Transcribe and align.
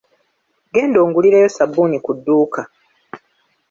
Genda 0.73 0.97
ongulireyo 1.05 1.49
ssabuuni 1.51 1.97
ku 2.05 2.11
dduuka. 2.17 2.61